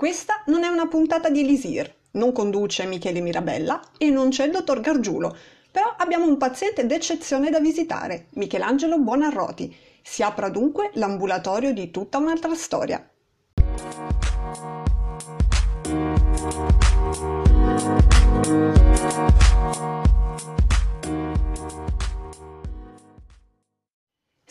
[0.00, 4.50] Questa non è una puntata di Elisir, non conduce Michele Mirabella e non c'è il
[4.50, 5.36] dottor Gargiulo,
[5.70, 9.76] però abbiamo un paziente d'eccezione da visitare, Michelangelo Buonarroti.
[10.00, 13.06] Si apra dunque l'ambulatorio di tutta un'altra storia.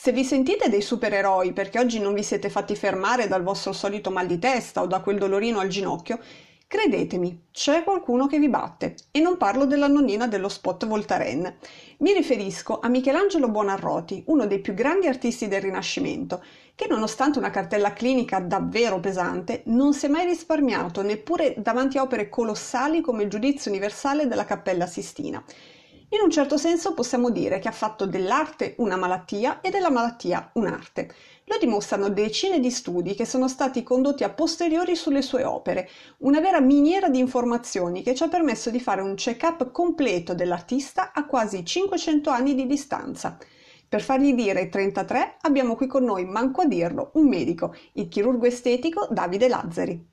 [0.09, 4.09] Se vi sentite dei supereroi perché oggi non vi siete fatti fermare dal vostro solito
[4.09, 6.17] mal di testa o da quel dolorino al ginocchio,
[6.65, 8.95] credetemi, c'è qualcuno che vi batte.
[9.11, 11.57] E non parlo della nonnina dello spot Voltaren.
[11.99, 17.51] Mi riferisco a Michelangelo Buonarroti, uno dei più grandi artisti del Rinascimento, che nonostante una
[17.51, 23.21] cartella clinica davvero pesante, non si è mai risparmiato neppure davanti a opere colossali come
[23.21, 25.43] il Giudizio universale della Cappella Sistina
[26.11, 30.49] in un certo senso possiamo dire che ha fatto dell'arte una malattia e della malattia
[30.53, 31.13] un'arte.
[31.45, 36.39] Lo dimostrano decine di studi che sono stati condotti a posteriori sulle sue opere, una
[36.39, 41.25] vera miniera di informazioni che ci ha permesso di fare un check-up completo dell'artista a
[41.25, 43.37] quasi 500 anni di distanza.
[43.87, 48.45] Per fargli dire 33 abbiamo qui con noi, manco a dirlo, un medico, il chirurgo
[48.45, 50.07] estetico Davide Lazzari.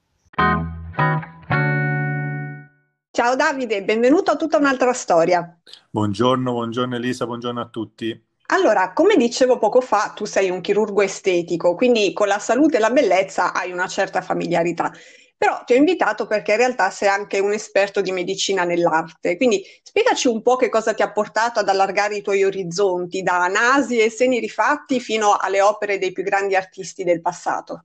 [3.17, 5.59] Ciao Davide, benvenuto a tutta un'altra storia.
[5.89, 8.27] Buongiorno, buongiorno Elisa, buongiorno a tutti.
[8.49, 12.81] Allora, come dicevo poco fa, tu sei un chirurgo estetico, quindi con la salute e
[12.81, 14.93] la bellezza hai una certa familiarità.
[15.35, 19.39] Però ti ho invitato perché in realtà sei anche un esperto di medicina nell'arte.
[19.39, 23.47] Quindi spiegaci un po' che cosa ti ha portato ad allargare i tuoi orizzonti, da
[23.47, 27.85] nasi e seni rifatti fino alle opere dei più grandi artisti del passato.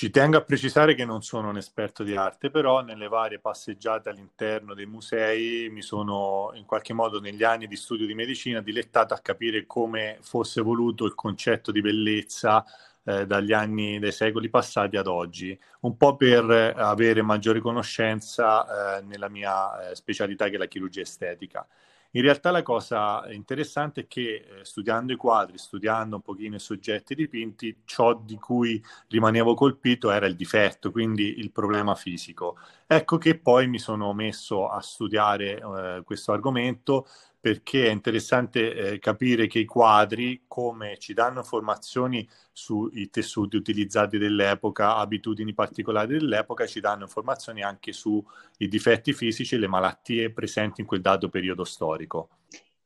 [0.00, 4.08] Ci tengo a precisare che non sono un esperto di arte, però nelle varie passeggiate
[4.08, 9.12] all'interno dei musei mi sono in qualche modo negli anni di studio di medicina dilettato
[9.12, 12.64] a capire come fosse evoluto il concetto di bellezza
[13.04, 16.44] eh, dagli anni, dai secoli passati ad oggi, un po' per
[16.78, 21.66] avere maggiore conoscenza eh, nella mia eh, specialità che è la chirurgia estetica.
[22.12, 26.58] In realtà la cosa interessante è che eh, studiando i quadri, studiando un pochino i
[26.60, 32.58] soggetti dipinti, ciò di cui rimanevo colpito era il difetto, quindi il problema fisico.
[32.86, 37.06] Ecco che poi mi sono messo a studiare eh, questo argomento
[37.40, 44.18] perché è interessante eh, capire che i quadri, come ci danno informazioni sui tessuti utilizzati
[44.18, 48.22] dell'epoca, abitudini particolari dell'epoca, ci danno informazioni anche sui
[48.58, 52.28] difetti fisici e le malattie presenti in quel dato periodo storico.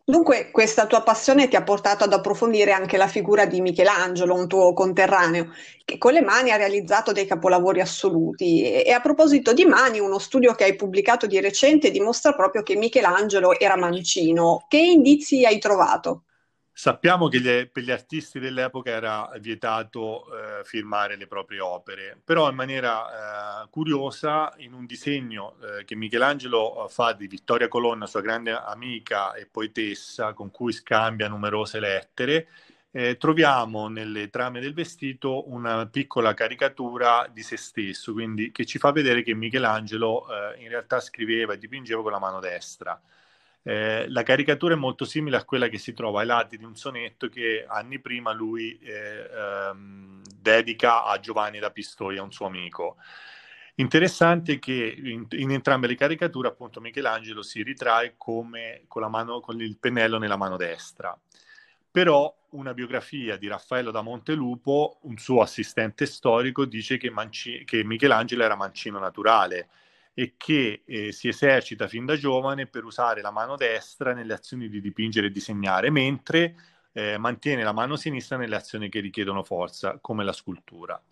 [0.06, 4.46] Dunque, questa tua passione ti ha portato ad approfondire anche la figura di Michelangelo, un
[4.48, 5.50] tuo conterraneo,
[5.84, 8.62] che con le mani ha realizzato dei capolavori assoluti.
[8.62, 12.76] E, a proposito di mani, uno studio che hai pubblicato di recente dimostra proprio che
[12.76, 14.64] Michelangelo era mancino.
[14.68, 16.24] Che indizi hai trovato?
[16.76, 20.24] Sappiamo che gli, per gli artisti dell'epoca era vietato
[20.60, 25.94] eh, firmare le proprie opere, però in maniera eh, curiosa, in un disegno eh, che
[25.94, 31.78] Michelangelo eh, fa di Vittoria Colonna, sua grande amica e poetessa, con cui scambia numerose
[31.78, 32.48] lettere,
[32.90, 38.78] eh, troviamo nelle trame del vestito una piccola caricatura di se stesso, quindi che ci
[38.78, 43.00] fa vedere che Michelangelo eh, in realtà scriveva e dipingeva con la mano destra.
[43.66, 46.76] Eh, la caricatura è molto simile a quella che si trova ai lati di un
[46.76, 52.96] sonetto che anni prima lui eh, ehm, dedica a Giovanni da Pistoia, un suo amico.
[53.76, 59.58] Interessante che in, in, entrambe le caricature appunto Michelangelo si ritrae come con, mano, con
[59.62, 61.18] il pennello nella mano destra.
[61.90, 67.82] Però una biografia di Raffaello da Montelupo, un suo assistente storico, dice che, Manci- che
[67.82, 69.68] Michelangelo era mancino naturale
[70.14, 74.68] e che eh, si esercita fin da giovane per usare la mano destra nelle azioni
[74.68, 76.54] di dipingere e disegnare, mentre
[76.92, 81.02] eh, mantiene la mano sinistra nelle azioni che richiedono forza, come la scultura.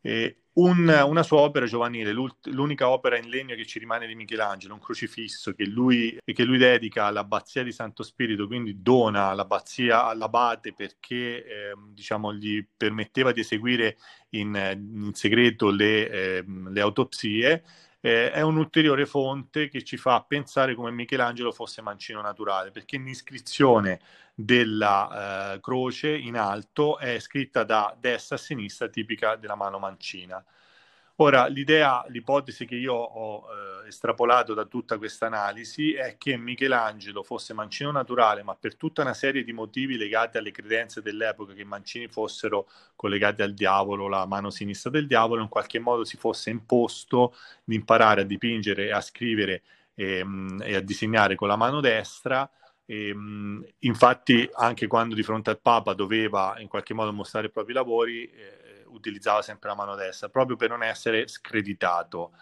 [0.00, 4.72] Eh, un, una sua opera giovanile, l'unica opera in legno che ci rimane di Michelangelo,
[4.72, 10.72] un crocifisso che lui, che lui dedica all'abbazia di Santo Spirito, quindi dona l'abbazia all'abate
[10.72, 13.98] perché eh, diciamo, gli permetteva di eseguire
[14.30, 17.62] in, in segreto le, eh, le autopsie
[18.00, 24.00] eh, è un'ulteriore fonte che ci fa pensare come Michelangelo fosse mancino naturale, perché l'iscrizione
[24.34, 30.44] della eh, croce in alto è scritta da destra a sinistra, tipica della mano mancina.
[31.16, 37.22] Ora, l'idea, l'ipotesi che io ho eh, estrapolato da tutta questa analisi è che Michelangelo
[37.22, 41.62] fosse mancino naturale, ma per tutta una serie di motivi legati alle credenze dell'epoca che
[41.62, 46.16] i mancini fossero collegati al diavolo, la mano sinistra del diavolo, in qualche modo si
[46.16, 47.34] fosse imposto
[47.64, 49.62] di imparare a dipingere e a scrivere
[49.94, 52.48] e, ehm, e a disegnare con la mano destra.
[52.84, 57.50] E, ehm, infatti, anche quando di fronte al Papa doveva in qualche modo mostrare i
[57.50, 62.32] propri lavori, eh, utilizzava sempre la mano destra, proprio per non essere screditato.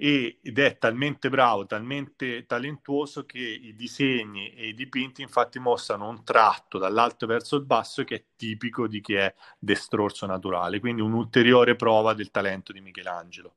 [0.00, 6.22] Ed è talmente bravo, talmente talentuoso che i disegni e i dipinti infatti mostrano un
[6.22, 11.74] tratto dall'alto verso il basso che è tipico di chi è destrorso naturale, quindi un'ulteriore
[11.74, 13.54] prova del talento di Michelangelo.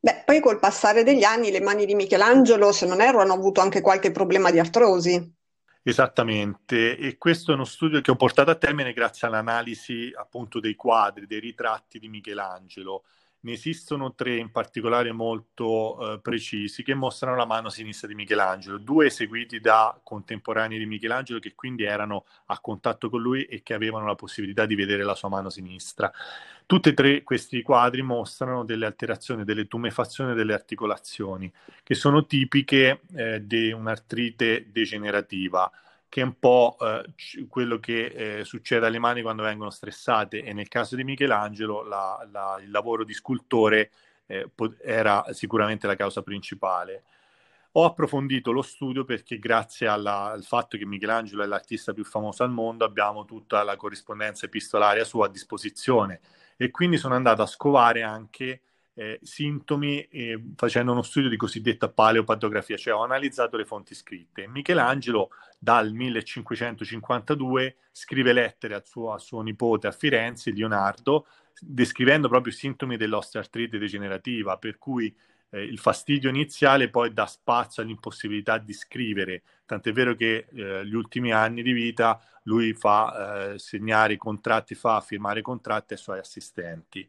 [0.00, 3.60] Beh, poi col passare degli anni le mani di Michelangelo, se non erro, hanno avuto
[3.60, 5.36] anche qualche problema di artrosi.
[5.84, 10.74] Esattamente, e questo è uno studio che ho portato a termine grazie all'analisi appunto dei
[10.74, 13.04] quadri, dei ritratti di Michelangelo.
[13.40, 18.78] Ne esistono tre in particolare molto eh, precisi che mostrano la mano sinistra di Michelangelo,
[18.78, 23.74] due eseguiti da contemporanei di Michelangelo che quindi erano a contatto con lui e che
[23.74, 26.10] avevano la possibilità di vedere la sua mano sinistra.
[26.66, 31.50] Tutti e tre questi quadri mostrano delle alterazioni, delle tumefazioni delle articolazioni
[31.84, 35.70] che sono tipiche eh, di un'artrite degenerativa
[36.08, 37.04] che è un po' eh,
[37.48, 42.26] quello che eh, succede alle mani quando vengono stressate e nel caso di Michelangelo la,
[42.30, 43.90] la, il lavoro di scultore
[44.26, 44.50] eh,
[44.82, 47.04] era sicuramente la causa principale.
[47.72, 52.42] Ho approfondito lo studio perché grazie alla, al fatto che Michelangelo è l'artista più famoso
[52.42, 56.20] al mondo abbiamo tutta la corrispondenza epistolaria sua a disposizione
[56.56, 58.62] e quindi sono andato a scovare anche
[58.98, 64.48] eh, sintomi eh, facendo uno studio di cosiddetta paleopatografia, cioè ho analizzato le fonti scritte.
[64.48, 71.26] Michelangelo dal 1552 scrive lettere al suo, al suo nipote a Firenze, Leonardo,
[71.60, 75.14] descrivendo proprio i sintomi dell'osteoartrite degenerativa, per cui
[75.50, 80.94] eh, il fastidio iniziale poi dà spazio all'impossibilità di scrivere, tant'è vero che eh, gli
[80.94, 86.00] ultimi anni di vita lui fa eh, segnare i contratti, fa firmare i contratti ai
[86.00, 87.08] suoi assistenti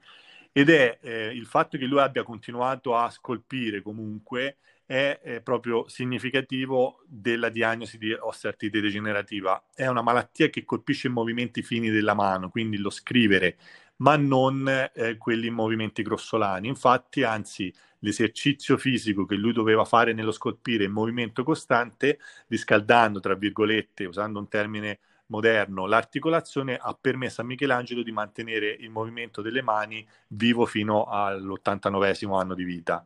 [0.51, 4.57] ed è eh, il fatto che lui abbia continuato a scolpire comunque
[4.89, 9.63] è, è, proprio significativo della diagnosi di osteoartrite degenerativa.
[9.71, 13.57] È una malattia che colpisce i movimenti fini della mano, quindi lo scrivere,
[13.97, 16.67] ma non eh, quelli in movimenti grossolani.
[16.67, 22.17] Infatti, anzi, l'esercizio fisico che lui doveva fare nello scolpire in movimento costante,
[22.47, 24.99] riscaldando, tra virgolette, usando un termine
[25.29, 32.33] moderno, l'articolazione ha permesso a Michelangelo di mantenere il movimento delle mani vivo fino all'89
[32.35, 33.05] anno di vita.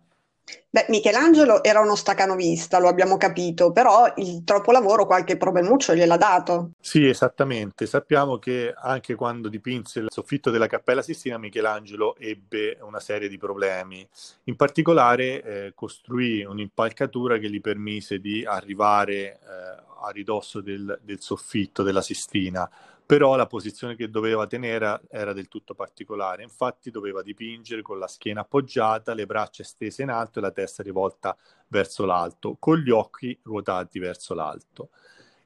[0.70, 6.18] Beh, Michelangelo era uno stacanovista, lo abbiamo capito, però il troppo lavoro qualche problemuccio gliel'ha
[6.18, 6.72] dato.
[6.80, 7.86] Sì, esattamente.
[7.86, 13.38] Sappiamo che anche quando dipinse il soffitto della Cappella Sistina, Michelangelo ebbe una serie di
[13.38, 14.06] problemi.
[14.46, 21.22] In particolare eh, costruì un'impalcatura che gli permise di arrivare eh, a ridosso del, del
[21.22, 22.70] soffitto della Sistina
[23.06, 26.44] però la posizione che doveva tenere era del tutto particolare.
[26.44, 30.84] Infatti doveva dipingere con la schiena appoggiata, le braccia stese in alto e la testa
[30.84, 31.36] rivolta
[31.68, 34.90] verso l'alto, con gli occhi ruotati verso l'alto.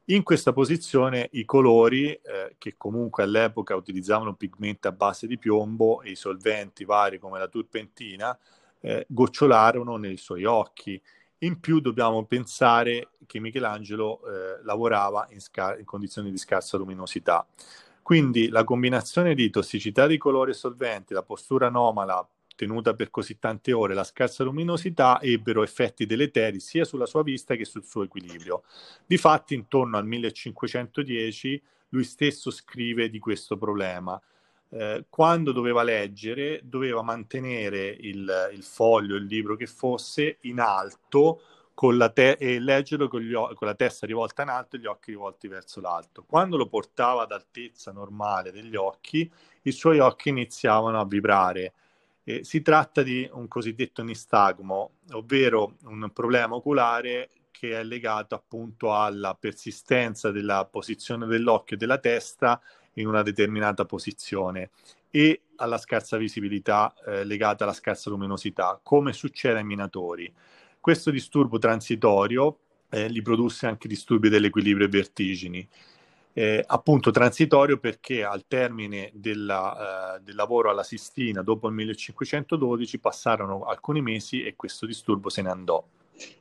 [0.09, 6.01] In questa posizione i colori, eh, che comunque all'epoca utilizzavano pigmenti a base di piombo
[6.01, 8.37] e i solventi vari come la turpentina,
[8.79, 11.01] eh, gocciolarono nei suoi occhi
[11.39, 17.45] in più dobbiamo pensare che Michelangelo eh, lavorava in, scar- in, condizioni di scarsa luminosità.
[18.01, 23.37] Quindi la combinazione di tossicità di colore e solventi, la postura anomala tenuta per così
[23.37, 28.03] tante ore, la scarsa luminosità ebbero effetti deleteri sia sulla sua vista che sul suo
[28.03, 28.63] equilibrio.
[29.05, 34.19] Difatti, intorno al 1510 lui stesso scrive di questo problema.
[34.69, 41.41] Eh, quando doveva leggere, doveva mantenere il, il, foglio, il libro che fosse in alto
[42.13, 45.47] te- e leggerlo con, o- con, la testa rivolta in alto e gli occhi rivolti
[45.47, 46.23] verso l'alto.
[46.23, 49.31] Quando lo portava ad altezza normale degli occhi,
[49.63, 51.73] i suoi occhi iniziavano a vibrare.
[52.23, 58.93] Eh, si tratta di un cosiddetto nistagmo, ovvero un problema oculare che è legato appunto
[58.93, 62.61] alla persistenza della posizione dell'occhio e della testa
[62.97, 64.69] in una determinata posizione
[65.09, 70.31] e alla scarsa visibilità eh, legata alla scarsa luminosità, come succede ai minatori.
[70.79, 75.67] Questo disturbo transitorio eh, gli produsse anche disturbi dell'equilibrio e vertigini.
[76.33, 82.99] Eh, appunto transitorio perché al termine della, eh, del lavoro alla Sistina dopo il 1512
[82.99, 85.83] passarono alcuni mesi e questo disturbo se ne andò.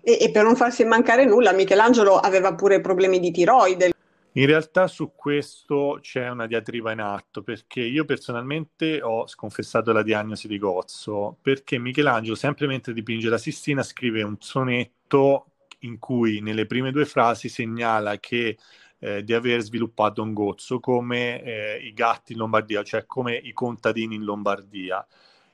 [0.03, 3.93] E, e per non farsi mancare nulla, Michelangelo aveva pure problemi di tiroide.
[4.37, 10.02] In realtà su questo c'è una diatriba in atto perché io personalmente ho sconfessato la
[10.02, 16.43] diagnosi di Gozzo perché Michelangelo, sempre mentre dipinge la Sistina, scrive un sonetto in cui
[16.43, 18.59] nelle prime due frasi segnala che
[18.99, 23.55] eh, di aver sviluppato un gozzo come eh, i gatti in Lombardia, cioè come i
[23.55, 25.07] contadini in Lombardia.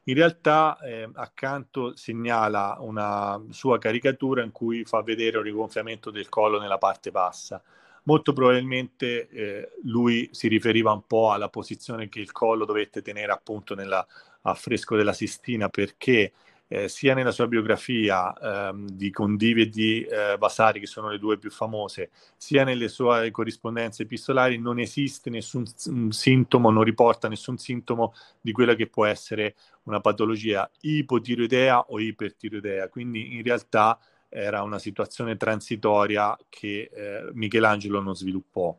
[0.04, 6.28] In realtà eh, accanto segnala una sua caricatura in cui fa vedere un rigonfiamento del
[6.28, 7.62] collo nella parte bassa
[8.04, 13.32] molto probabilmente eh, lui si riferiva un po' alla posizione che il collo dovette tenere
[13.32, 16.32] appunto nell'affresco della Sistina perché
[16.72, 21.18] eh, sia nella sua biografia ehm, di Condivi e di eh, Vasari, che sono le
[21.18, 25.66] due più famose, sia nelle sue corrispondenze epistolari, non esiste nessun
[26.08, 32.88] sintomo, non riporta nessun sintomo di quella che può essere una patologia ipotiroidea o ipertiroidea.
[32.88, 33.98] Quindi in realtà
[34.32, 38.74] era una situazione transitoria che eh, Michelangelo non sviluppò.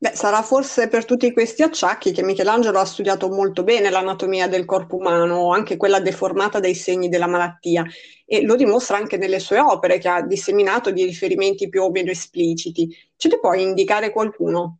[0.00, 4.64] Beh, sarà forse per tutti questi acciacchi che Michelangelo ha studiato molto bene l'anatomia del
[4.64, 7.84] corpo umano, anche quella deformata dai segni della malattia,
[8.24, 12.12] e lo dimostra anche nelle sue opere che ha disseminato di riferimenti più o meno
[12.12, 12.88] espliciti.
[13.16, 14.78] Ce ne puoi indicare qualcuno?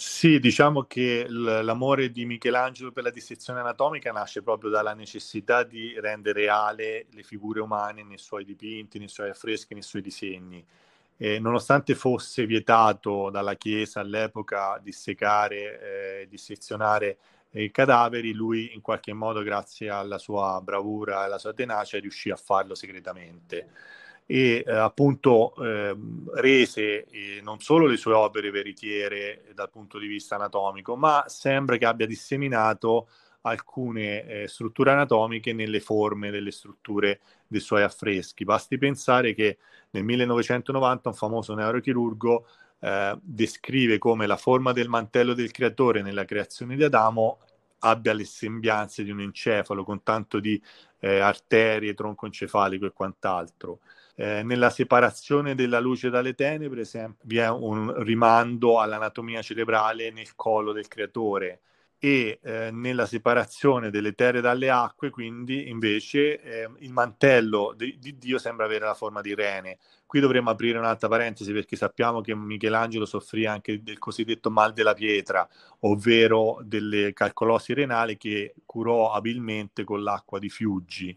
[0.00, 5.98] Sì, diciamo che l'amore di Michelangelo per la dissezione anatomica nasce proprio dalla necessità di
[5.98, 10.64] rendere reale le figure umane nei suoi dipinti, nei suoi affreschi, nei suoi disegni.
[11.16, 17.18] Eh, nonostante fosse vietato dalla Chiesa all'epoca dissecare, eh, dissezionare
[17.50, 21.98] eh, i cadaveri, lui in qualche modo, grazie alla sua bravura e alla sua tenacia,
[21.98, 23.68] riuscì a farlo segretamente
[24.30, 25.96] e eh, appunto eh,
[26.34, 31.78] rese eh, non solo le sue opere veritiere dal punto di vista anatomico, ma sembra
[31.78, 33.08] che abbia disseminato
[33.40, 38.44] alcune eh, strutture anatomiche nelle forme delle strutture dei suoi affreschi.
[38.44, 39.56] Basti pensare che
[39.92, 42.46] nel 1990 un famoso neurochirurgo
[42.80, 47.38] eh, descrive come la forma del mantello del creatore nella creazione di Adamo
[47.80, 50.60] abbia le sembianze di un encefalo con tanto di
[50.98, 53.80] eh, arterie, tronco encefalico e quant'altro.
[54.20, 56.82] Eh, nella separazione della luce dalle tenebre
[57.22, 61.60] vi è un rimando all'anatomia cerebrale nel collo del creatore
[62.00, 68.18] e eh, nella separazione delle terre dalle acque, quindi invece eh, il mantello di, di,
[68.18, 69.78] Dio sembra avere la forma di rene.
[70.04, 74.94] Qui dovremmo aprire un'altra parentesi perché sappiamo che Michelangelo soffrì anche del cosiddetto mal della
[74.94, 75.48] pietra,
[75.80, 81.16] ovvero delle calcolosi renali che curò abilmente con l'acqua di Fiuggi.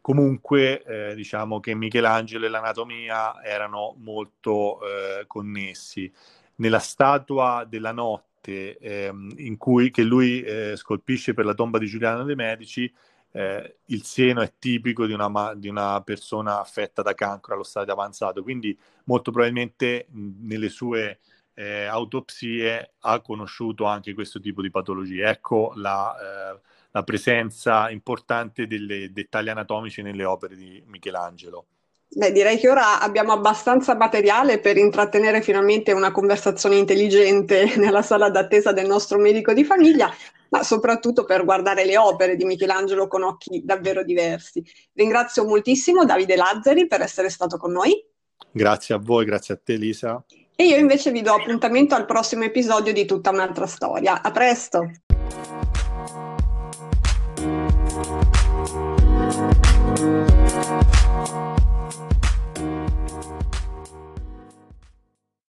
[0.00, 6.10] Comunque, eh, diciamo che Michelangelo e l'anatomia erano molto eh, connessi.
[6.56, 11.86] Nella statua della notte ehm, in cui, che lui eh, scolpisce per la tomba di
[11.86, 12.92] Giuliano de' Medici,
[13.32, 17.92] eh, il seno è tipico di una, di una, persona affetta da cancro allo stadio
[17.92, 21.20] avanzato, quindi molto probabilmente nelle sue
[21.54, 25.28] eh, autopsie ha conosciuto anche questo tipo di patologie.
[25.28, 26.60] Ecco la eh,
[26.92, 31.66] la presenza importante dei dettagli anatomici nelle opere di Michelangelo.
[32.12, 38.28] Beh, direi che ora abbiamo abbastanza materiale per intrattenere finalmente una conversazione intelligente nella sala
[38.30, 40.12] d'attesa del nostro medico di famiglia,
[40.48, 44.60] ma soprattutto per guardare le opere di Michelangelo con occhi davvero diversi.
[44.94, 48.04] Ringrazio moltissimo Davide Lazzari per essere stato con noi.
[48.50, 50.24] Grazie a voi, grazie a te Elisa.
[50.56, 54.20] E io invece vi do appuntamento al prossimo episodio di Tutta un'altra storia.
[54.20, 54.90] A presto!